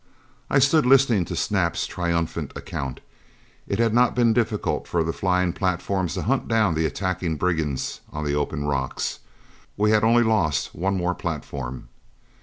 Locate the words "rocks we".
8.65-9.91